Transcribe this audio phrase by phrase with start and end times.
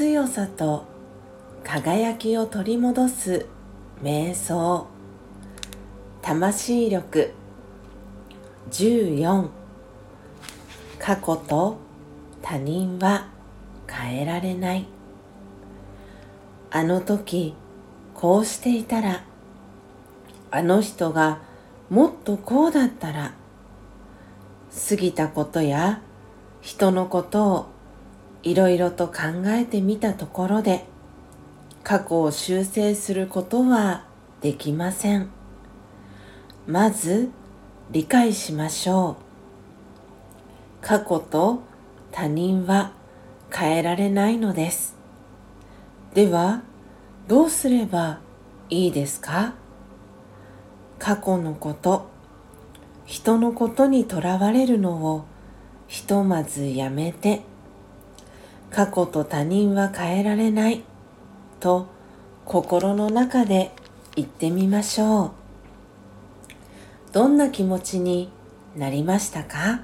[0.00, 0.86] 強さと
[1.62, 3.44] 輝きを取り戻す
[4.02, 4.86] 瞑想。
[6.22, 7.34] 魂力
[8.70, 9.50] 14
[10.98, 11.76] 過去と
[12.40, 13.28] 他人は
[13.86, 14.86] 変えられない。
[16.70, 17.54] あの時
[18.14, 19.22] こうしていたら
[20.50, 21.40] あの人が
[21.90, 23.34] もっとこうだったら
[24.88, 26.00] 過ぎたことや
[26.62, 27.79] 人のことを
[28.42, 29.14] いろいろと考
[29.46, 30.86] えてみたところで
[31.82, 34.04] 過去を修正することは
[34.40, 35.28] できません。
[36.66, 37.30] まず
[37.90, 39.16] 理解しましょ
[40.82, 40.86] う。
[40.86, 41.62] 過去と
[42.12, 42.92] 他人は
[43.52, 44.96] 変えられないのです。
[46.14, 46.62] では
[47.28, 48.20] どうすれば
[48.68, 49.54] いいですか？
[50.98, 52.08] 過去のこと
[53.04, 55.24] 人のことにとらわれるのを
[55.88, 57.42] ひとまずやめて
[58.70, 60.84] 過去と他人は変えられない。
[61.58, 61.88] と
[62.44, 63.72] 心の中で
[64.16, 65.30] 言ってみましょう。
[67.12, 68.30] どんな気持ちに
[68.76, 69.82] なりましたか？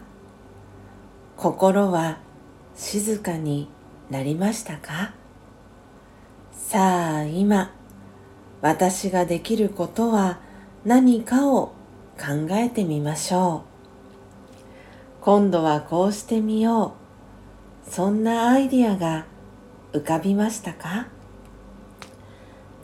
[1.37, 2.19] 心は
[2.77, 3.69] 静かに
[4.09, 5.13] なりましたか？
[6.53, 7.75] さあ今
[8.61, 10.41] 私ができることは
[10.85, 11.73] 何かを
[12.19, 13.65] 考えてみましょ
[15.21, 15.23] う。
[15.23, 17.06] 今度はこうしてみよう。
[17.89, 19.27] そんなアイディアが
[19.93, 21.07] 浮かびましたか？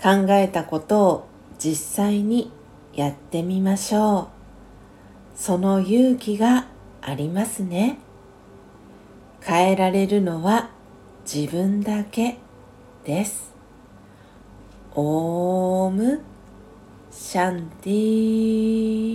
[0.03, 2.50] 考えたことを実際に
[2.95, 4.30] やってみましょ
[5.36, 5.39] う。
[5.39, 6.67] その勇気が
[7.00, 7.98] ありますね。
[9.42, 10.70] 変えられるのは
[11.25, 12.39] 自分だけ
[13.05, 13.53] です。
[14.95, 16.20] オーム
[17.11, 19.12] シャンティー。